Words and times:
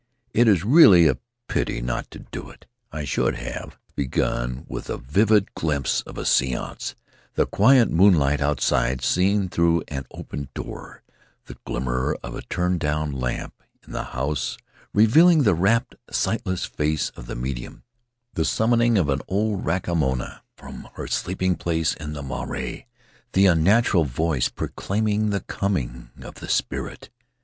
It 0.33 0.47
is 0.47 0.63
really 0.65 1.07
a 1.07 1.19
pity 1.47 1.79
not 1.79 2.09
to 2.09 2.17
do 2.17 2.49
it! 2.49 2.65
I 2.91 3.05
should 3.05 3.35
have 3.35 3.77
begun 3.95 4.65
with 4.67 4.89
a 4.89 4.97
vivid 4.97 5.53
glimpse 5.53 6.01
of 6.07 6.17
a 6.17 6.25
seance; 6.25 6.95
the 7.35 7.45
quiet 7.45 7.91
moonlight 7.91 8.41
outside, 8.41 9.03
seen 9.03 9.47
through 9.47 9.83
an 9.89 10.07
open 10.09 10.49
door; 10.55 11.03
the 11.45 11.55
glimmer 11.65 12.17
of 12.23 12.33
a 12.33 12.41
turned 12.41 12.79
down 12.79 13.11
lamp 13.11 13.61
in 13.85 13.93
the 13.93 14.05
house, 14.05 14.57
revealing 14.91 15.43
the 15.43 15.53
rapt 15.53 15.93
sightless 16.09 16.65
face 16.65 17.11
o£ 17.11 17.23
the 17.23 17.35
medium; 17.35 17.83
the 18.33 18.43
summoning 18.43 18.97
of 18.97 19.07
old 19.27 19.63
Rakamoana 19.63 20.41
from 20.55 20.87
her 20.95 21.05
sleeping 21.05 21.55
place 21.55 21.93
in 21.93 22.13
the 22.13 22.23
marae; 22.23 22.87
the 23.33 23.45
unnatural 23.45 24.05
voice 24.05 24.49
proclaiming 24.49 25.29
the 25.29 25.41
coming 25.41 26.09
of 26.23 26.33
the 26.39 26.49
spirit. 26.49 27.11